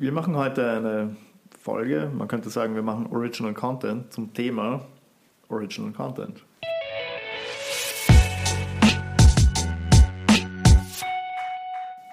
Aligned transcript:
Wir 0.00 0.12
machen 0.12 0.34
heute 0.34 0.66
eine 0.66 1.14
Folge, 1.62 2.10
man 2.16 2.26
könnte 2.26 2.48
sagen, 2.48 2.74
wir 2.74 2.80
machen 2.80 3.08
Original 3.12 3.52
Content 3.52 4.10
zum 4.10 4.32
Thema 4.32 4.86
Original 5.50 5.92
Content. 5.92 6.42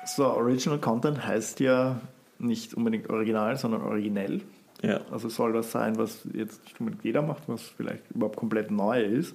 So, 0.04 0.26
Original 0.26 0.80
Content 0.80 1.26
heißt 1.26 1.62
ja 1.62 2.02
nicht 2.40 2.74
unbedingt 2.74 3.10
original, 3.10 3.56
sondern 3.56 3.84
originell. 3.84 4.42
Ja. 4.82 5.00
Also 5.10 5.30
soll 5.30 5.54
das 5.54 5.72
sein, 5.72 5.98
was 5.98 6.28
jetzt 6.34 6.66
nicht 6.66 6.82
unbedingt 6.82 7.06
jeder 7.06 7.22
macht, 7.22 7.48
was 7.48 7.62
vielleicht 7.62 8.04
überhaupt 8.12 8.36
komplett 8.36 8.70
neu 8.70 9.02
ist. 9.02 9.34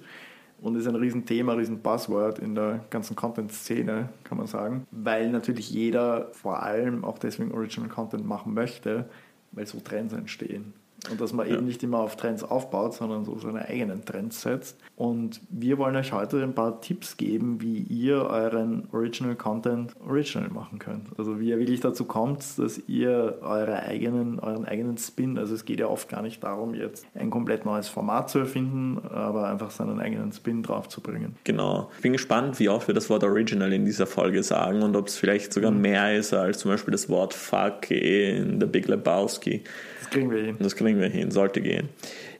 Und 0.63 0.77
ist 0.77 0.87
ein 0.87 0.95
Riesenthema, 0.95 1.55
riesen 1.55 1.81
Buzzword 1.81 2.39
in 2.39 2.55
der 2.55 2.85
ganzen 2.89 3.17
Content-Szene, 3.17 4.07
kann 4.23 4.37
man 4.37 4.47
sagen. 4.47 4.87
Weil 4.91 5.29
natürlich 5.29 5.69
jeder 5.69 6.29
vor 6.31 6.63
allem 6.63 7.03
auch 7.03 7.17
deswegen 7.17 7.51
Original 7.51 7.89
Content 7.89 8.25
machen 8.25 8.53
möchte, 8.53 9.09
weil 9.51 9.67
so 9.67 9.81
Trends 9.81 10.13
entstehen. 10.13 10.73
Und 11.09 11.19
dass 11.19 11.33
man 11.33 11.47
ja. 11.47 11.55
eben 11.55 11.65
nicht 11.65 11.83
immer 11.83 11.99
auf 11.99 12.15
Trends 12.15 12.43
aufbaut, 12.43 12.93
sondern 12.93 13.25
so 13.25 13.37
seine 13.37 13.67
eigenen 13.67 14.05
Trends 14.05 14.41
setzt. 14.41 14.77
Und 14.95 15.41
wir 15.49 15.77
wollen 15.77 15.95
euch 15.95 16.13
heute 16.13 16.41
ein 16.41 16.53
paar 16.53 16.79
Tipps 16.79 17.17
geben, 17.17 17.61
wie 17.61 17.79
ihr 17.79 18.25
euren 18.25 18.87
Original 18.93 19.35
Content 19.35 19.93
original 20.07 20.49
machen 20.49 20.79
könnt. 20.79 21.07
Also 21.17 21.39
wie 21.39 21.49
ihr 21.49 21.59
wirklich 21.59 21.81
dazu 21.81 22.05
kommt, 22.05 22.57
dass 22.57 22.81
ihr 22.87 23.39
eure 23.41 23.83
eigenen, 23.83 24.39
euren 24.39 24.65
eigenen 24.65 24.97
Spin, 24.97 25.37
also 25.37 25.53
es 25.53 25.65
geht 25.65 25.79
ja 25.79 25.87
oft 25.87 26.07
gar 26.07 26.21
nicht 26.21 26.43
darum, 26.43 26.73
jetzt 26.73 27.05
ein 27.15 27.29
komplett 27.29 27.65
neues 27.65 27.89
Format 27.89 28.29
zu 28.29 28.39
erfinden, 28.39 28.99
aber 29.09 29.49
einfach 29.49 29.71
seinen 29.71 29.99
eigenen 29.99 30.31
Spin 30.31 30.63
drauf 30.63 30.87
zu 30.87 31.01
bringen. 31.01 31.35
Genau. 31.43 31.89
Ich 31.97 32.01
bin 32.01 32.13
gespannt, 32.13 32.59
wie 32.59 32.69
oft 32.69 32.87
wir 32.87 32.95
das 32.95 33.09
Wort 33.09 33.23
original 33.23 33.73
in 33.73 33.85
dieser 33.85 34.07
Folge 34.07 34.41
sagen 34.43 34.83
und 34.83 34.95
ob 34.95 35.07
es 35.07 35.17
vielleicht 35.17 35.51
sogar 35.51 35.71
mhm. 35.71 35.81
mehr 35.81 36.15
ist 36.15 36.33
als 36.33 36.59
zum 36.59 36.71
Beispiel 36.71 36.93
das 36.93 37.09
Wort 37.09 37.33
fuck 37.33 37.91
in 37.91 38.61
The 38.61 38.67
Big 38.67 38.87
Lebowski 38.87 39.63
kriegen 40.13 40.31
wir 40.31 40.43
hin. 40.43 40.55
Das 40.59 40.75
kriegen 40.75 40.92
wir 40.99 41.09
hin, 41.09 41.31
sollte 41.31 41.61
gehen. 41.61 41.89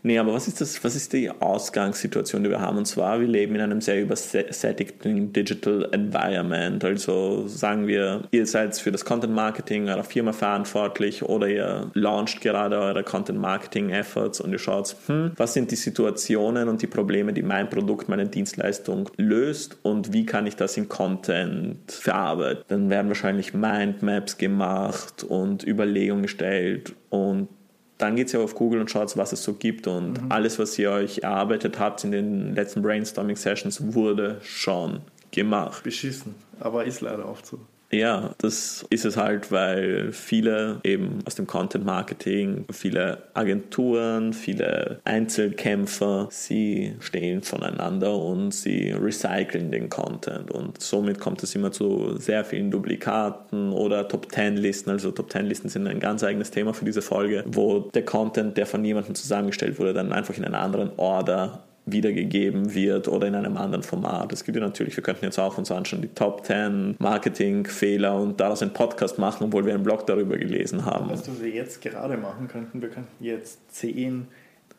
Nee, 0.06 0.20
aber 0.20 0.34
was 0.34 0.50
ist, 0.50 0.60
das, 0.60 0.84
was 0.84 0.96
ist 0.96 1.14
die 1.14 1.30
Ausgangssituation, 1.30 2.44
die 2.44 2.50
wir 2.50 2.60
haben? 2.60 2.78
Und 2.78 2.86
zwar, 2.86 3.22
wir 3.22 3.28
leben 3.28 3.56
in 3.56 3.62
einem 3.62 3.80
sehr 3.80 4.02
übersättigten 4.02 5.32
Digital 5.32 5.88
Environment. 5.94 6.84
Also 6.84 7.48
sagen 7.48 7.88
wir, 7.88 8.24
ihr 8.32 8.46
seid 8.46 8.78
für 8.78 8.92
das 8.92 9.06
Content 9.06 9.34
Marketing 9.34 9.88
eurer 9.88 10.04
Firma 10.04 10.34
verantwortlich 10.34 11.24
oder 11.24 11.48
ihr 11.48 11.90
launcht 11.94 12.42
gerade 12.42 12.78
eure 12.80 13.04
Content 13.04 13.40
Marketing 13.40 13.92
Efforts 13.92 14.42
und 14.42 14.52
ihr 14.52 14.60
schaut, 14.60 14.94
hm, 15.08 15.32
was 15.38 15.54
sind 15.54 15.72
die 15.72 15.78
Situationen 15.78 16.68
und 16.68 16.82
die 16.82 16.88
Probleme, 16.88 17.32
die 17.32 17.42
mein 17.42 17.70
Produkt, 17.70 18.10
meine 18.10 18.28
Dienstleistung 18.28 19.10
löst 19.16 19.78
und 19.84 20.12
wie 20.12 20.26
kann 20.26 20.46
ich 20.48 20.58
das 20.58 20.76
in 20.76 20.90
Content 20.90 21.90
verarbeiten? 21.90 22.66
Dann 22.68 22.90
werden 22.90 23.08
wahrscheinlich 23.08 23.54
Mindmaps 23.54 24.38
gemacht 24.38 25.24
und 25.24 25.66
Überlegungen 25.66 26.24
gestellt 26.24 26.94
und 27.10 27.48
dann 28.04 28.18
geht 28.18 28.34
ihr 28.34 28.42
auf 28.42 28.54
Google 28.54 28.82
und 28.82 28.92
schaut, 28.92 29.16
was 29.16 29.32
es 29.32 29.44
so 29.44 29.54
gibt. 29.54 29.88
Und 29.88 30.22
mhm. 30.22 30.32
alles, 30.32 30.60
was 30.60 30.78
ihr 30.78 30.92
euch 30.92 31.20
erarbeitet 31.20 31.80
habt 31.80 32.04
in 32.04 32.12
den 32.12 32.54
letzten 32.54 32.82
Brainstorming-Sessions, 32.82 33.94
wurde 33.94 34.42
schon 34.44 35.00
gemacht. 35.32 35.84
Beschissen, 35.84 36.36
aber 36.60 36.84
ist 36.84 37.00
leider 37.00 37.28
oft 37.28 37.46
so. 37.46 37.60
Ja, 37.94 38.34
das 38.40 38.84
ist 38.90 39.06
es 39.06 39.18
halt, 39.18 39.52
weil 39.52 40.12
viele 40.12 40.80
eben 40.84 41.20
aus 41.26 41.36
dem 41.36 41.46
Content 41.46 41.86
Marketing, 41.86 42.66
viele 42.72 43.20
Agenturen, 43.36 44.34
viele 44.34 45.00
Einzelkämpfer, 45.04 46.28
sie 46.32 46.96
stehen 47.00 47.44
voneinander 47.44 48.18
und 48.18 48.52
sie 48.52 48.90
recyceln 48.90 49.70
den 49.70 49.90
Content 49.90 50.50
und 50.50 50.82
somit 50.82 51.20
kommt 51.20 51.44
es 51.44 51.54
immer 51.54 51.72
zu 51.72 52.18
sehr 52.18 52.44
vielen 52.44 52.72
Duplikaten 52.72 53.72
oder 53.72 54.08
Top 54.08 54.28
Ten 54.30 54.58
Listen. 54.58 54.90
Also 54.90 55.12
Top 55.12 55.30
Ten 55.30 55.46
Listen 55.46 55.70
sind 55.70 55.86
ein 55.86 56.00
ganz 56.00 56.24
eigenes 56.24 56.50
Thema 56.50 56.74
für 56.74 56.86
diese 56.86 57.04
Folge, 57.04 57.44
wo 57.46 57.92
der 57.94 58.06
Content, 58.06 58.58
der 58.58 58.66
von 58.66 58.84
jemandem 58.84 59.14
zusammengestellt 59.14 59.78
wurde, 59.78 59.94
dann 59.94 60.12
einfach 60.12 60.36
in 60.36 60.46
einer 60.46 60.62
anderen 60.62 60.90
Order 60.98 61.64
wiedergegeben 61.86 62.74
wird 62.74 63.08
oder 63.08 63.28
in 63.28 63.36
einem 63.36 63.58
anderen 63.58 63.84
Format. 63.84 64.32
Es 64.32 64.44
gibt 64.44 64.56
ja 64.58 64.64
natürlich, 64.64 64.96
wir 64.96 65.04
könnten 65.04 65.26
jetzt 65.26 65.38
auch 65.38 65.58
uns 65.58 65.72
anschauen, 65.72 66.02
die 66.02 66.08
Top 66.08 66.46
10 66.46 66.96
Marketing-Fehler 67.00 68.16
und 68.16 68.40
daraus 68.40 68.62
einen 68.62 68.74
Podcast 68.74 69.20
machen, 69.20 69.46
obwohl 69.46 69.66
wir 69.66 69.74
einen 69.74 69.84
Blog 69.84 70.08
darüber 70.08 70.38
gelesen 70.38 70.86
haben. 70.86 71.10
Was 71.10 71.42
wir 71.42 71.50
jetzt 71.50 71.82
gerade 71.82 72.18
machen 72.18 72.48
könnten, 72.48 72.82
wir 72.82 72.90
könnten 72.90 73.24
jetzt 73.24 73.60
10 73.76 74.28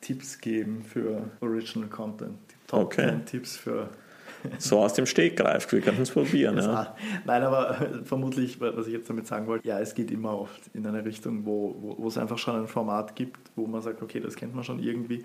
Tipps 0.00 0.38
geben 0.40 0.82
für 0.82 1.22
Original 1.40 1.88
Content. 1.88 2.38
Die 2.50 2.66
Top 2.68 2.80
okay. 2.84 3.08
10 3.08 3.26
Tipps 3.26 3.56
für 3.56 3.88
so 4.58 4.80
aus 4.80 4.94
dem 4.94 5.06
Stegreif, 5.06 5.70
wir 5.72 5.80
könnten 5.80 6.02
es 6.02 6.10
probieren. 6.10 6.56
Ja. 6.56 6.94
Nein, 7.24 7.42
aber 7.42 7.88
vermutlich, 8.04 8.60
was 8.60 8.86
ich 8.86 8.92
jetzt 8.92 9.08
damit 9.08 9.26
sagen 9.26 9.46
wollte, 9.46 9.66
ja, 9.66 9.78
es 9.80 9.94
geht 9.94 10.10
immer 10.10 10.38
oft 10.38 10.60
in 10.74 10.86
eine 10.86 11.04
Richtung, 11.04 11.44
wo, 11.46 11.76
wo, 11.80 11.96
wo 11.98 12.08
es 12.08 12.18
einfach 12.18 12.38
schon 12.38 12.56
ein 12.56 12.68
Format 12.68 13.16
gibt, 13.16 13.38
wo 13.56 13.66
man 13.66 13.80
sagt, 13.82 14.02
okay, 14.02 14.20
das 14.20 14.36
kennt 14.36 14.54
man 14.54 14.64
schon 14.64 14.80
irgendwie 14.80 15.24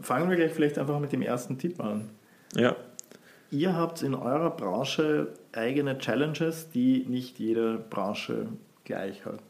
Fangen 0.00 0.28
wir 0.28 0.36
gleich 0.36 0.52
vielleicht 0.52 0.78
einfach 0.78 0.98
mit 0.98 1.12
dem 1.12 1.22
ersten 1.22 1.58
Tipp 1.58 1.80
an. 1.80 2.10
Ja. 2.54 2.76
Ihr 3.50 3.74
habt 3.74 4.02
in 4.02 4.14
eurer 4.14 4.50
Branche 4.50 5.34
eigene 5.52 5.98
Challenges, 5.98 6.70
die 6.70 7.04
nicht 7.08 7.38
jede 7.38 7.78
Branche 7.78 8.48
gleich 8.84 9.24
hat. 9.24 9.42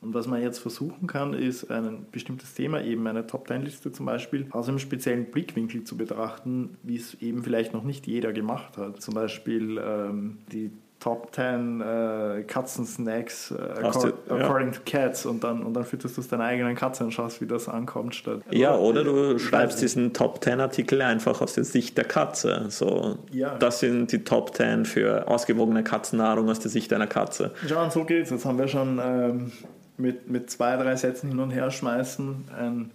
Und 0.00 0.14
was 0.14 0.26
man 0.26 0.40
jetzt 0.40 0.60
versuchen 0.60 1.06
kann, 1.06 1.34
ist 1.34 1.70
ein 1.70 2.06
bestimmtes 2.10 2.54
Thema, 2.54 2.82
eben 2.82 3.06
eine 3.06 3.26
Top-10-Liste 3.26 3.92
zum 3.92 4.06
Beispiel, 4.06 4.46
aus 4.50 4.68
einem 4.68 4.78
speziellen 4.78 5.30
Blickwinkel 5.30 5.84
zu 5.84 5.96
betrachten, 5.96 6.78
wie 6.82 6.96
es 6.96 7.14
eben 7.20 7.42
vielleicht 7.42 7.74
noch 7.74 7.84
nicht 7.84 8.06
jeder 8.06 8.32
gemacht 8.32 8.78
hat. 8.78 9.02
Zum 9.02 9.14
Beispiel 9.14 9.78
ähm, 9.84 10.38
die 10.52 10.70
Top 11.00 11.34
10 11.34 11.80
äh, 11.80 12.42
Katzensnacks 12.42 13.50
äh, 13.50 13.54
according, 13.54 14.12
ja. 14.28 14.34
according 14.36 14.72
to 14.72 14.80
Cats 14.84 15.24
und 15.24 15.42
dann, 15.42 15.62
und 15.62 15.72
dann 15.72 15.84
fütterst 15.84 16.18
du 16.18 16.20
es 16.20 16.28
deiner 16.28 16.44
eigenen 16.44 16.76
Katze 16.76 17.04
und 17.04 17.12
schaust, 17.12 17.40
wie 17.40 17.46
das 17.46 17.68
ankommt. 17.68 18.14
Statt, 18.14 18.40
ja, 18.50 18.76
oder 18.76 19.02
du 19.02 19.38
schreibst 19.38 19.80
diesen 19.80 20.12
Top 20.12 20.44
10 20.44 20.60
Artikel 20.60 21.00
einfach 21.00 21.40
aus 21.40 21.54
der 21.54 21.64
Sicht 21.64 21.96
der 21.96 22.04
Katze. 22.04 22.66
So, 22.68 23.16
ja. 23.32 23.56
Das 23.56 23.80
sind 23.80 24.12
die 24.12 24.24
Top 24.24 24.54
10 24.54 24.84
für 24.84 25.26
ausgewogene 25.26 25.82
Katzennahrung 25.82 26.50
aus 26.50 26.60
der 26.60 26.70
Sicht 26.70 26.92
einer 26.92 27.06
Katze. 27.06 27.52
Ja, 27.66 27.82
und 27.82 27.92
so 27.92 28.04
geht's. 28.04 28.30
Jetzt 28.30 28.44
haben 28.44 28.58
wir 28.58 28.68
schon 28.68 29.00
ähm, 29.02 29.52
mit, 29.96 30.28
mit 30.28 30.50
zwei, 30.50 30.76
drei 30.76 30.96
Sätzen 30.96 31.30
hin 31.30 31.38
und 31.38 31.50
her 31.50 31.70
schmeißen 31.70 32.44
ein 32.58 32.90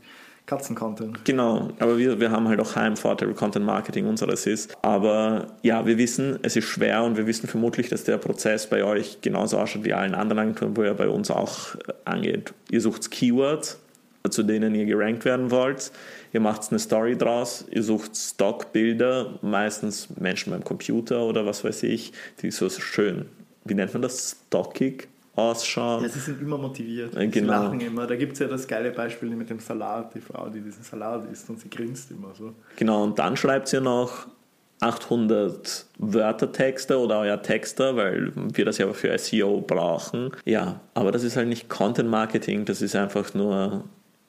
Katzen-Content. 0.45 1.25
Genau, 1.25 1.69
aber 1.79 1.97
wir, 1.97 2.19
wir 2.19 2.29
haben 2.29 2.47
halt 2.47 2.59
auch 2.59 2.75
Heimvorteil, 2.75 3.33
Content 3.33 3.65
Marketing 3.65 4.05
unseres 4.05 4.45
ist. 4.45 4.75
Aber 4.83 5.47
ja, 5.63 5.85
wir 5.85 5.97
wissen, 5.97 6.39
es 6.43 6.55
ist 6.55 6.65
schwer 6.65 7.03
und 7.03 7.17
wir 7.17 7.25
wissen 7.25 7.47
vermutlich, 7.47 7.89
dass 7.89 8.03
der 8.03 8.17
Prozess 8.17 8.67
bei 8.67 8.83
euch 8.83 9.21
genauso 9.21 9.57
ausschaut 9.57 9.83
wie 9.83 9.93
allen 9.93 10.13
anderen 10.13 10.39
Agenturen, 10.39 10.77
wo 10.77 10.83
er 10.83 10.93
bei 10.93 11.09
uns 11.09 11.31
auch 11.31 11.75
äh, 11.75 11.93
angeht. 12.05 12.53
Ihr 12.69 12.81
sucht 12.81 13.09
Keywords, 13.09 13.79
zu 14.29 14.43
denen 14.43 14.75
ihr 14.75 14.85
gerankt 14.85 15.25
werden 15.25 15.49
wollt. 15.49 15.91
Ihr 16.31 16.41
macht 16.41 16.69
eine 16.69 16.79
Story 16.79 17.17
draus, 17.17 17.65
ihr 17.71 17.81
sucht 17.81 18.15
Stockbilder, 18.15 19.39
meistens 19.41 20.09
Menschen 20.19 20.51
beim 20.51 20.63
Computer 20.63 21.23
oder 21.23 21.45
was 21.45 21.63
weiß 21.63 21.83
ich, 21.83 22.11
die 22.41 22.51
so 22.51 22.69
schön, 22.69 23.25
wie 23.63 23.73
nennt 23.73 23.93
man 23.93 24.01
das, 24.01 24.37
stockig 24.47 25.07
ausschauen. 25.35 26.03
Ja, 26.03 26.09
sie 26.09 26.19
sind 26.19 26.41
immer 26.41 26.57
motiviert. 26.57 27.13
Ja, 27.13 27.19
genau. 27.21 27.31
Sie 27.31 27.41
lachen 27.41 27.79
immer. 27.81 28.07
Da 28.07 28.15
gibt 28.15 28.33
es 28.33 28.39
ja 28.39 28.47
das 28.47 28.67
geile 28.67 28.91
Beispiel 28.91 29.29
mit 29.29 29.49
dem 29.49 29.59
Salat, 29.59 30.15
die 30.15 30.21
Frau, 30.21 30.49
die 30.49 30.61
diesen 30.61 30.83
Salat 30.83 31.29
isst 31.31 31.49
und 31.49 31.59
sie 31.59 31.69
grinst 31.69 32.11
immer 32.11 32.33
so. 32.33 32.53
Genau, 32.75 33.03
und 33.03 33.19
dann 33.19 33.35
schreibt 33.35 33.67
sie 33.67 33.81
noch 33.81 34.27
800 34.79 35.85
Wörtertexte 35.99 36.99
oder 36.99 37.19
euer 37.19 37.41
Texter, 37.41 37.95
weil 37.95 38.31
wir 38.35 38.65
das 38.65 38.77
ja 38.77 38.91
für 38.93 39.17
SEO 39.17 39.61
brauchen. 39.61 40.31
Ja, 40.45 40.79
aber 40.93 41.11
das 41.11 41.23
ist 41.23 41.37
halt 41.37 41.47
nicht 41.47 41.69
Content 41.69 42.09
Marketing, 42.09 42.65
das 42.65 42.81
ist 42.81 42.95
einfach 42.95 43.33
nur 43.33 43.83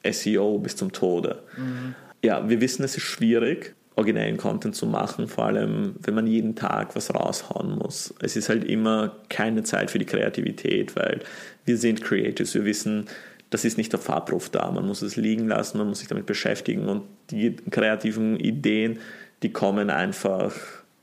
SEO 0.09 0.59
bis 0.59 0.77
zum 0.77 0.93
Tode. 0.93 1.43
Mhm. 1.57 1.95
Ja, 2.23 2.49
wir 2.49 2.61
wissen, 2.61 2.83
es 2.83 2.97
ist 2.97 3.05
schwierig, 3.05 3.76
originellen 3.97 4.37
Content 4.37 4.77
zu 4.77 4.87
machen, 4.87 5.27
vor 5.27 5.47
allem 5.47 5.97
wenn 6.01 6.15
man 6.15 6.27
jeden 6.27 6.55
Tag 6.55 6.95
was 6.95 7.15
raushauen 7.15 7.77
muss. 7.77 8.15
Es 8.21 8.37
ist 8.37 8.49
halt 8.49 8.63
immer 8.65 9.17
keine 9.31 9.65
Zeit 9.65 9.91
für 9.91 9.99
die 9.99 10.05
Kreativität, 10.05 10.95
weil 10.97 11.21
wir 11.65 11.79
sind 11.79 12.03
Creators, 12.03 12.55
wir 12.55 12.67
wissen, 12.67 13.07
das 13.49 13.65
ist 13.65 13.79
nicht 13.79 13.93
der 13.93 14.01
Farbruf 14.01 14.51
da, 14.51 14.71
man 14.71 14.87
muss 14.87 15.03
es 15.03 15.17
liegen 15.17 15.49
lassen, 15.49 15.79
man 15.79 15.89
muss 15.89 16.01
sich 16.01 16.09
damit 16.09 16.27
beschäftigen 16.27 16.89
und 16.89 17.03
die 17.31 17.57
kreativen 17.71 18.39
Ideen, 18.39 18.99
die 19.43 19.53
kommen 19.53 19.89
einfach 19.89 20.55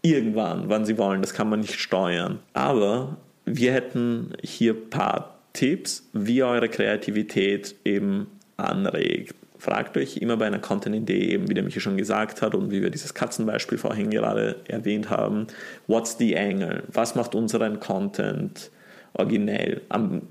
irgendwann, 0.03 0.69
wann 0.69 0.85
sie 0.85 0.97
wollen, 0.97 1.21
das 1.21 1.33
kann 1.33 1.49
man 1.49 1.61
nicht 1.61 1.79
steuern. 1.79 2.39
Aber 2.53 3.17
wir 3.45 3.73
hätten 3.73 4.33
hier 4.43 4.73
ein 4.73 4.89
paar 4.89 5.39
Tipps, 5.53 6.07
wie 6.13 6.43
eure 6.43 6.69
Kreativität 6.69 7.75
eben 7.85 8.27
anregt 8.57 9.35
fragt 9.63 9.95
euch 9.95 10.17
immer 10.17 10.35
bei 10.35 10.45
einer 10.45 10.59
Content-Idee, 10.59 11.29
eben 11.29 11.47
wie 11.47 11.53
der 11.53 11.63
Michi 11.63 11.79
schon 11.79 11.95
gesagt 11.95 12.41
hat 12.41 12.53
und 12.53 12.69
wie 12.69 12.81
wir 12.81 12.89
dieses 12.89 13.13
Katzenbeispiel 13.13 13.77
vorhin 13.77 14.09
gerade 14.09 14.57
erwähnt 14.67 15.09
haben, 15.09 15.47
what's 15.87 16.17
the 16.17 16.37
angle? 16.37 16.83
Was 16.91 17.15
macht 17.15 17.33
unseren 17.33 17.79
Content 17.79 18.69
originell? 19.13 19.79
Am 19.87 20.23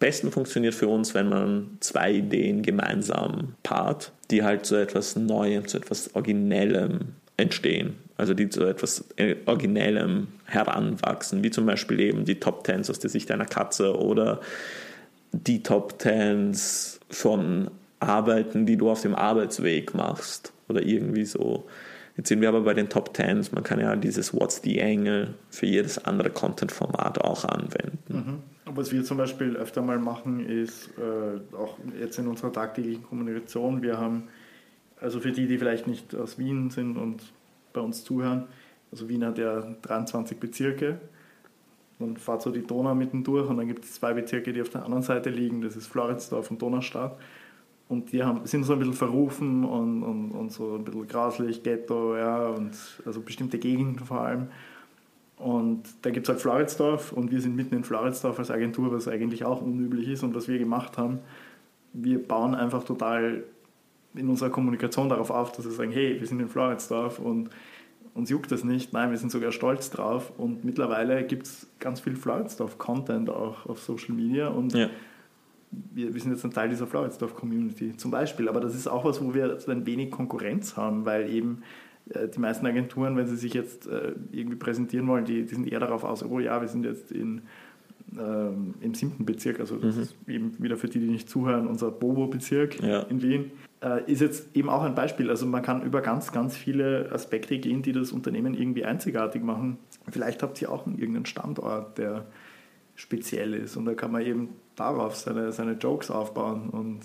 besten 0.00 0.32
funktioniert 0.32 0.74
für 0.74 0.88
uns, 0.88 1.14
wenn 1.14 1.28
man 1.28 1.78
zwei 1.78 2.14
Ideen 2.14 2.62
gemeinsam 2.62 3.54
paart, 3.62 4.10
die 4.32 4.42
halt 4.42 4.66
zu 4.66 4.74
etwas 4.74 5.14
Neuem, 5.14 5.68
zu 5.68 5.76
etwas 5.76 6.12
Originellem 6.16 7.12
entstehen. 7.36 7.94
Also 8.16 8.34
die 8.34 8.48
zu 8.48 8.64
etwas 8.64 9.04
Originellem 9.46 10.26
heranwachsen, 10.46 11.44
wie 11.44 11.52
zum 11.52 11.64
Beispiel 11.64 12.00
eben 12.00 12.24
die 12.24 12.40
Top 12.40 12.64
Tens 12.64 12.90
aus 12.90 12.98
der 12.98 13.08
Sicht 13.08 13.30
einer 13.30 13.46
Katze 13.46 13.96
oder 13.96 14.40
die 15.30 15.62
Top 15.62 16.00
Tens 16.00 16.98
von 17.08 17.70
Arbeiten, 18.00 18.66
die 18.66 18.76
du 18.76 18.90
auf 18.90 19.02
dem 19.02 19.14
Arbeitsweg 19.14 19.94
machst 19.94 20.52
oder 20.68 20.82
irgendwie 20.82 21.24
so. 21.24 21.66
Jetzt 22.16 22.28
sind 22.28 22.40
wir 22.40 22.48
aber 22.48 22.62
bei 22.62 22.74
den 22.74 22.88
Top 22.88 23.14
Tens. 23.14 23.52
Man 23.52 23.62
kann 23.62 23.80
ja 23.80 23.94
dieses 23.96 24.34
What's 24.34 24.60
the 24.62 24.82
Angle 24.82 25.34
für 25.50 25.66
jedes 25.66 26.04
andere 26.04 26.30
Content-Format 26.30 27.20
auch 27.20 27.44
anwenden. 27.44 28.42
Mhm. 28.66 28.74
Was 28.76 28.92
wir 28.92 29.04
zum 29.04 29.16
Beispiel 29.16 29.56
öfter 29.56 29.82
mal 29.82 29.98
machen, 29.98 30.46
ist 30.46 30.90
äh, 30.98 31.56
auch 31.56 31.76
jetzt 31.98 32.18
in 32.18 32.26
unserer 32.28 32.52
tagtäglichen 32.52 33.02
Kommunikation, 33.02 33.82
wir 33.82 33.98
haben, 33.98 34.28
also 35.00 35.18
für 35.20 35.32
die, 35.32 35.46
die 35.46 35.58
vielleicht 35.58 35.86
nicht 35.86 36.14
aus 36.14 36.38
Wien 36.38 36.70
sind 36.70 36.96
und 36.96 37.32
bei 37.72 37.80
uns 37.80 38.04
zuhören, 38.04 38.46
also 38.92 39.08
Wien 39.08 39.24
hat 39.24 39.38
ja 39.38 39.62
23 39.82 40.38
Bezirke. 40.38 41.00
Dann 41.98 42.16
fahrt 42.16 42.42
so 42.42 42.50
die 42.50 42.66
Donau 42.66 42.94
mitten 42.94 43.24
durch 43.24 43.48
und 43.48 43.58
dann 43.58 43.68
gibt 43.68 43.84
es 43.84 43.94
zwei 43.94 44.14
Bezirke, 44.14 44.52
die 44.52 44.62
auf 44.62 44.70
der 44.70 44.84
anderen 44.84 45.02
Seite 45.02 45.30
liegen. 45.30 45.60
Das 45.60 45.76
ist 45.76 45.86
Floridsdorf 45.86 46.50
und 46.50 46.60
Donaustadt. 46.62 47.18
Und 47.90 48.12
die 48.12 48.22
haben, 48.22 48.46
sind 48.46 48.62
so 48.62 48.74
ein 48.74 48.78
bisschen 48.78 48.94
verrufen 48.94 49.64
und, 49.64 50.04
und, 50.04 50.30
und 50.30 50.52
so 50.52 50.76
ein 50.76 50.84
bisschen 50.84 51.08
graslich, 51.08 51.64
Ghetto, 51.64 52.16
ja, 52.16 52.46
und 52.46 52.70
also 53.04 53.20
bestimmte 53.20 53.58
Gegenden 53.58 54.06
vor 54.06 54.20
allem. 54.20 54.46
Und 55.36 55.82
da 56.02 56.10
gibt 56.10 56.26
es 56.26 56.28
halt 56.28 56.40
Floridsdorf 56.40 57.12
und 57.12 57.32
wir 57.32 57.40
sind 57.40 57.56
mitten 57.56 57.74
in 57.74 57.82
Floridsdorf 57.82 58.38
als 58.38 58.52
Agentur, 58.52 58.92
was 58.92 59.08
eigentlich 59.08 59.44
auch 59.44 59.60
unüblich 59.60 60.06
ist. 60.08 60.22
Und 60.22 60.36
was 60.36 60.46
wir 60.46 60.60
gemacht 60.60 60.98
haben, 60.98 61.18
wir 61.92 62.22
bauen 62.22 62.54
einfach 62.54 62.84
total 62.84 63.42
in 64.14 64.28
unserer 64.28 64.50
Kommunikation 64.50 65.08
darauf 65.08 65.30
auf, 65.32 65.50
dass 65.50 65.64
wir 65.64 65.72
sagen, 65.72 65.90
hey, 65.90 66.20
wir 66.20 66.28
sind 66.28 66.38
in 66.38 66.48
Floridsdorf 66.48 67.18
und 67.18 67.50
uns 68.14 68.30
juckt 68.30 68.52
das 68.52 68.62
nicht. 68.62 68.92
Nein, 68.92 69.10
wir 69.10 69.18
sind 69.18 69.32
sogar 69.32 69.50
stolz 69.50 69.90
drauf. 69.90 70.30
Und 70.38 70.64
mittlerweile 70.64 71.24
gibt 71.24 71.48
es 71.48 71.66
ganz 71.80 71.98
viel 71.98 72.14
Floridsdorf-Content 72.14 73.30
auch 73.30 73.66
auf 73.66 73.80
Social 73.80 74.14
Media. 74.14 74.46
Und 74.46 74.74
ja. 74.74 74.90
Wir, 75.70 76.12
wir, 76.12 76.20
sind 76.20 76.32
jetzt 76.32 76.44
ein 76.44 76.50
Teil 76.50 76.68
dieser 76.68 76.86
Floridsdorf-Community 76.86 77.96
zum 77.96 78.10
Beispiel. 78.10 78.48
Aber 78.48 78.60
das 78.60 78.74
ist 78.74 78.86
auch 78.88 79.04
was, 79.04 79.22
wo 79.22 79.34
wir 79.34 79.58
ein 79.68 79.86
wenig 79.86 80.10
Konkurrenz 80.10 80.76
haben, 80.76 81.04
weil 81.04 81.30
eben 81.30 81.62
äh, 82.10 82.28
die 82.28 82.40
meisten 82.40 82.66
Agenturen, 82.66 83.16
wenn 83.16 83.26
sie 83.26 83.36
sich 83.36 83.54
jetzt 83.54 83.86
äh, 83.86 84.14
irgendwie 84.32 84.56
präsentieren 84.56 85.06
wollen, 85.06 85.24
die, 85.24 85.44
die 85.44 85.54
sind 85.54 85.70
eher 85.70 85.80
darauf 85.80 86.04
aus, 86.04 86.24
oh 86.24 86.40
ja, 86.40 86.60
wir 86.60 86.68
sind 86.68 86.84
jetzt 86.84 87.12
in, 87.12 87.42
ähm, 88.18 88.74
im 88.80 88.94
siebten 88.94 89.24
Bezirk, 89.24 89.60
also 89.60 89.76
das 89.76 89.96
mhm. 89.96 90.02
ist 90.02 90.16
eben 90.26 90.62
wieder 90.62 90.76
für 90.76 90.88
die, 90.88 90.98
die 90.98 91.08
nicht 91.08 91.28
zuhören, 91.28 91.66
unser 91.68 91.90
Bobo-Bezirk 91.90 92.82
ja. 92.82 93.00
in 93.02 93.22
Wien 93.22 93.52
äh, 93.82 94.10
ist 94.10 94.20
jetzt 94.20 94.54
eben 94.54 94.68
auch 94.68 94.82
ein 94.82 94.94
Beispiel. 94.94 95.30
Also 95.30 95.46
man 95.46 95.62
kann 95.62 95.82
über 95.82 96.00
ganz, 96.00 96.32
ganz 96.32 96.56
viele 96.56 97.10
Aspekte 97.12 97.58
gehen, 97.58 97.82
die 97.82 97.92
das 97.92 98.12
Unternehmen 98.12 98.54
irgendwie 98.54 98.84
einzigartig 98.84 99.42
machen. 99.42 99.78
Vielleicht 100.10 100.42
habt 100.42 100.60
ihr 100.60 100.70
auch 100.70 100.86
irgendeinen 100.86 101.26
Standort, 101.26 101.98
der 101.98 102.26
speziell 103.00 103.54
ist 103.54 103.76
und 103.76 103.86
da 103.86 103.94
kann 103.94 104.12
man 104.12 104.24
eben 104.24 104.50
darauf 104.76 105.16
seine, 105.16 105.52
seine 105.52 105.72
Jokes 105.72 106.10
aufbauen 106.10 106.68
und 106.68 107.00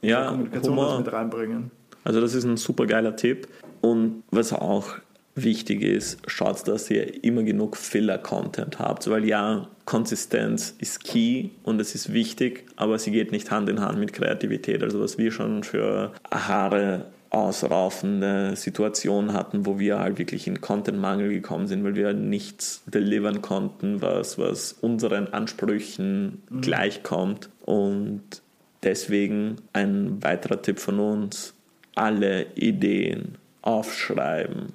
ja, 0.00 0.28
Kommunikation 0.28 0.76
Humor. 0.76 0.98
mit 0.98 1.12
reinbringen. 1.12 1.70
Also 2.04 2.20
das 2.20 2.34
ist 2.34 2.44
ein 2.44 2.56
super 2.56 2.86
geiler 2.86 3.16
Tipp. 3.16 3.48
Und 3.80 4.22
was 4.30 4.52
auch 4.52 4.94
wichtig 5.34 5.82
ist, 5.82 6.18
schaut, 6.26 6.66
dass 6.68 6.90
ihr 6.90 7.24
immer 7.24 7.42
genug 7.42 7.76
Filler-Content 7.76 8.78
habt, 8.78 9.10
weil 9.10 9.24
ja, 9.24 9.68
Konsistenz 9.84 10.74
ist 10.78 11.02
key 11.02 11.50
und 11.64 11.80
es 11.80 11.94
ist 11.94 12.12
wichtig, 12.12 12.66
aber 12.76 12.98
sie 12.98 13.10
geht 13.10 13.32
nicht 13.32 13.50
Hand 13.50 13.68
in 13.68 13.80
Hand 13.80 13.98
mit 13.98 14.12
Kreativität. 14.12 14.82
Also 14.82 15.00
was 15.00 15.18
wir 15.18 15.32
schon 15.32 15.64
für 15.64 16.12
Haare 16.30 17.06
ausraufende 17.30 18.56
Situationen 18.56 19.32
hatten, 19.32 19.64
wo 19.64 19.78
wir 19.78 20.00
halt 20.00 20.18
wirklich 20.18 20.46
in 20.48 20.60
Content-Mangel 20.60 21.30
gekommen 21.30 21.68
sind, 21.68 21.84
weil 21.84 21.94
wir 21.94 22.12
nichts 22.12 22.82
delivern 22.86 23.40
konnten, 23.40 24.02
was, 24.02 24.36
was 24.36 24.72
unseren 24.72 25.28
Ansprüchen 25.32 26.42
mhm. 26.50 26.60
gleichkommt. 26.60 27.48
Und 27.64 28.42
deswegen 28.82 29.56
ein 29.72 30.22
weiterer 30.22 30.60
Tipp 30.60 30.80
von 30.80 30.98
uns, 30.98 31.54
alle 31.94 32.46
Ideen 32.56 33.36
aufschreiben, 33.62 34.72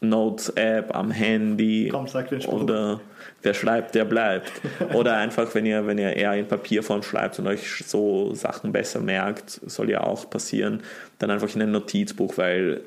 Notes-App 0.00 0.94
am 0.94 1.10
Handy 1.10 1.88
Komm, 1.90 2.06
sag 2.06 2.28
den 2.28 2.40
Spruch. 2.40 2.62
oder 2.62 3.00
wer 3.42 3.54
schreibt, 3.54 3.94
der 3.94 4.04
bleibt. 4.04 4.52
oder 4.94 5.16
einfach, 5.16 5.54
wenn 5.54 5.66
ihr, 5.66 5.86
wenn 5.86 5.98
ihr 5.98 6.14
eher 6.14 6.34
in 6.34 6.46
Papierform 6.46 7.02
schreibt 7.02 7.38
und 7.38 7.46
euch 7.46 7.84
so 7.86 8.34
Sachen 8.34 8.72
besser 8.72 9.00
merkt, 9.00 9.60
soll 9.66 9.90
ja 9.90 10.02
auch 10.02 10.28
passieren, 10.28 10.82
dann 11.18 11.30
einfach 11.30 11.54
in 11.54 11.62
ein 11.62 11.70
Notizbuch, 11.70 12.36
weil 12.36 12.82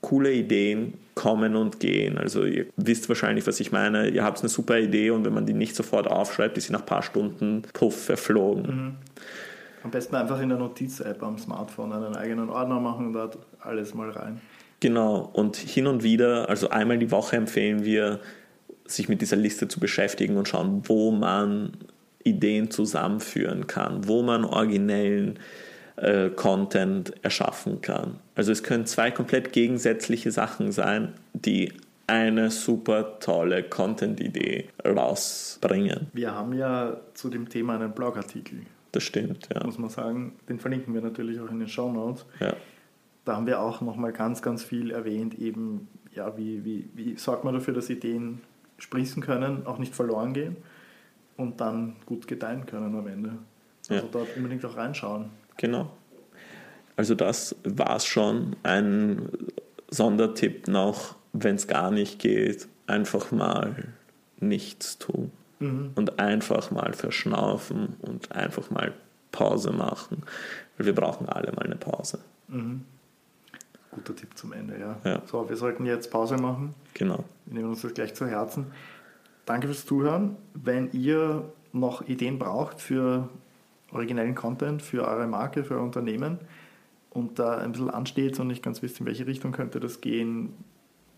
coole 0.00 0.32
Ideen 0.32 0.94
kommen 1.14 1.56
und 1.56 1.80
gehen. 1.80 2.18
Also 2.18 2.44
ihr 2.44 2.66
wisst 2.76 3.08
wahrscheinlich, 3.08 3.46
was 3.46 3.58
ich 3.60 3.72
meine. 3.72 4.08
Ihr 4.08 4.22
habt 4.22 4.40
eine 4.40 4.48
super 4.48 4.78
Idee 4.78 5.10
und 5.10 5.24
wenn 5.24 5.32
man 5.32 5.46
die 5.46 5.54
nicht 5.54 5.74
sofort 5.74 6.06
aufschreibt, 6.06 6.58
ist 6.58 6.66
sie 6.66 6.72
nach 6.72 6.80
ein 6.80 6.86
paar 6.86 7.02
Stunden 7.02 7.62
puff 7.72 8.04
verflogen. 8.04 8.62
Mhm. 8.62 8.94
Am 9.82 9.90
besten 9.90 10.16
einfach 10.16 10.40
in 10.40 10.48
der 10.48 10.58
Notiz-App 10.58 11.22
am 11.22 11.38
Smartphone 11.38 11.92
einen 11.92 12.16
eigenen 12.16 12.48
Ordner 12.48 12.80
machen 12.80 13.06
und 13.06 13.12
dort 13.12 13.38
alles 13.60 13.94
mal 13.94 14.10
rein. 14.10 14.40
Genau, 14.84 15.30
und 15.32 15.56
hin 15.56 15.86
und 15.86 16.02
wieder, 16.02 16.50
also 16.50 16.68
einmal 16.68 16.98
die 16.98 17.10
Woche 17.10 17.36
empfehlen 17.36 17.86
wir, 17.86 18.20
sich 18.84 19.08
mit 19.08 19.22
dieser 19.22 19.36
Liste 19.36 19.66
zu 19.66 19.80
beschäftigen 19.80 20.36
und 20.36 20.46
schauen, 20.46 20.82
wo 20.84 21.10
man 21.10 21.72
Ideen 22.22 22.70
zusammenführen 22.70 23.66
kann, 23.66 24.06
wo 24.06 24.22
man 24.22 24.44
originellen 24.44 25.38
äh, 25.96 26.28
Content 26.28 27.14
erschaffen 27.24 27.80
kann. 27.80 28.18
Also 28.34 28.52
es 28.52 28.62
können 28.62 28.84
zwei 28.84 29.10
komplett 29.10 29.54
gegensätzliche 29.54 30.30
Sachen 30.30 30.70
sein, 30.70 31.14
die 31.32 31.72
eine 32.06 32.50
super 32.50 33.20
tolle 33.20 33.62
Content-Idee 33.62 34.68
rausbringen. 34.84 36.08
Wir 36.12 36.34
haben 36.34 36.52
ja 36.52 36.98
zu 37.14 37.30
dem 37.30 37.48
Thema 37.48 37.76
einen 37.76 37.92
Blogartikel. 37.92 38.58
Das 38.92 39.02
stimmt, 39.02 39.48
ja. 39.52 39.64
Muss 39.64 39.78
man 39.78 39.88
sagen. 39.88 40.34
Den 40.46 40.58
verlinken 40.58 40.92
wir 40.92 41.00
natürlich 41.00 41.40
auch 41.40 41.50
in 41.50 41.60
den 41.60 41.68
Show 41.68 41.90
Notes. 41.90 42.26
Ja 42.38 42.54
da 43.24 43.36
haben 43.36 43.46
wir 43.46 43.60
auch 43.60 43.80
nochmal 43.80 44.12
ganz, 44.12 44.42
ganz 44.42 44.62
viel 44.62 44.90
erwähnt, 44.90 45.38
eben, 45.38 45.88
ja, 46.14 46.36
wie, 46.36 46.64
wie, 46.64 46.88
wie 46.94 47.16
sorgt 47.16 47.44
man 47.44 47.54
dafür, 47.54 47.74
dass 47.74 47.90
Ideen 47.90 48.40
sprießen 48.78 49.22
können, 49.22 49.66
auch 49.66 49.78
nicht 49.78 49.94
verloren 49.94 50.32
gehen 50.34 50.56
und 51.36 51.60
dann 51.60 51.96
gut 52.06 52.26
gedeihen 52.26 52.66
können 52.66 52.94
am 52.94 53.06
Ende. 53.06 53.38
Also 53.88 54.04
ja. 54.04 54.08
dort 54.10 54.36
unbedingt 54.36 54.64
auch 54.64 54.76
reinschauen. 54.76 55.30
Genau. 55.56 55.90
Also 56.96 57.14
das 57.14 57.56
war 57.64 57.96
es 57.96 58.06
schon. 58.06 58.56
Ein 58.62 59.28
Sondertipp 59.88 60.68
noch, 60.68 61.16
wenn 61.32 61.56
es 61.56 61.66
gar 61.66 61.90
nicht 61.90 62.18
geht, 62.18 62.68
einfach 62.86 63.30
mal 63.32 63.92
nichts 64.40 64.98
tun. 64.98 65.30
Mhm. 65.58 65.92
Und 65.94 66.18
einfach 66.18 66.70
mal 66.70 66.92
verschnaufen 66.92 67.96
und 68.00 68.32
einfach 68.32 68.70
mal 68.70 68.92
Pause 69.32 69.72
machen. 69.72 70.22
Weil 70.76 70.86
wir 70.86 70.94
brauchen 70.94 71.28
alle 71.28 71.52
mal 71.52 71.64
eine 71.64 71.76
Pause. 71.76 72.18
Mhm. 72.48 72.84
Guter 73.94 74.16
Tipp 74.16 74.36
zum 74.36 74.52
Ende, 74.52 74.78
ja. 74.78 74.96
ja. 75.04 75.22
So, 75.26 75.48
wir 75.48 75.56
sollten 75.56 75.86
jetzt 75.86 76.10
Pause 76.10 76.36
machen. 76.36 76.74
Genau. 76.94 77.24
Wir 77.46 77.54
nehmen 77.54 77.70
uns 77.70 77.82
das 77.82 77.94
gleich 77.94 78.14
zu 78.14 78.26
Herzen. 78.26 78.66
Danke 79.46 79.66
fürs 79.66 79.86
Zuhören. 79.86 80.36
Wenn 80.54 80.90
ihr 80.92 81.44
noch 81.72 82.06
Ideen 82.08 82.38
braucht 82.38 82.80
für 82.80 83.28
originellen 83.92 84.34
Content, 84.34 84.82
für 84.82 85.06
eure 85.06 85.26
Marke, 85.26 85.64
für 85.64 85.74
euer 85.74 85.82
Unternehmen 85.82 86.38
und 87.10 87.38
da 87.38 87.58
ein 87.58 87.72
bisschen 87.72 87.90
ansteht 87.90 88.38
und 88.40 88.48
nicht 88.48 88.62
ganz 88.62 88.82
wisst, 88.82 89.00
in 89.00 89.06
welche 89.06 89.26
Richtung 89.26 89.52
könnte 89.52 89.80
das 89.80 90.00
gehen, 90.00 90.54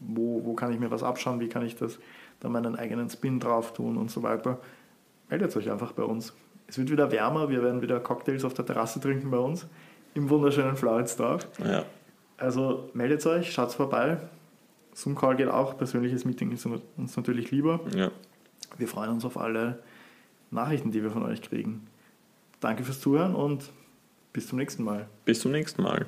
wo, 0.00 0.44
wo 0.44 0.54
kann 0.54 0.72
ich 0.72 0.78
mir 0.78 0.90
was 0.90 1.02
abschauen, 1.02 1.40
wie 1.40 1.48
kann 1.48 1.64
ich 1.64 1.76
das 1.76 1.98
da 2.40 2.48
meinen 2.48 2.76
eigenen 2.76 3.08
Spin 3.08 3.40
drauf 3.40 3.72
tun 3.72 3.96
und 3.96 4.10
so 4.10 4.22
weiter, 4.22 4.58
meldet 5.30 5.56
euch 5.56 5.70
einfach 5.70 5.92
bei 5.92 6.02
uns. 6.02 6.34
Es 6.66 6.76
wird 6.76 6.90
wieder 6.90 7.10
wärmer, 7.12 7.48
wir 7.48 7.62
werden 7.62 7.80
wieder 7.80 8.00
Cocktails 8.00 8.44
auf 8.44 8.52
der 8.52 8.66
Terrasse 8.66 9.00
trinken 9.00 9.30
bei 9.30 9.38
uns 9.38 9.66
im 10.14 10.28
wunderschönen 10.28 10.76
Floridsdorf. 10.76 11.46
Ja. 11.64 11.84
Also 12.38 12.90
meldet 12.92 13.24
euch, 13.26 13.52
schaut 13.52 13.72
vorbei. 13.72 14.18
Zoom-Call 14.94 15.36
geht 15.36 15.48
auch, 15.48 15.76
persönliches 15.76 16.24
Meeting 16.24 16.52
ist 16.52 16.66
uns 16.66 17.16
natürlich 17.16 17.50
lieber. 17.50 17.80
Ja. 17.94 18.10
Wir 18.78 18.88
freuen 18.88 19.10
uns 19.10 19.24
auf 19.24 19.38
alle 19.38 19.82
Nachrichten, 20.50 20.90
die 20.90 21.02
wir 21.02 21.10
von 21.10 21.22
euch 21.22 21.42
kriegen. 21.42 21.86
Danke 22.60 22.84
fürs 22.84 23.00
Zuhören 23.00 23.34
und 23.34 23.70
bis 24.32 24.48
zum 24.48 24.58
nächsten 24.58 24.84
Mal. 24.84 25.06
Bis 25.24 25.40
zum 25.40 25.52
nächsten 25.52 25.82
Mal. 25.82 26.06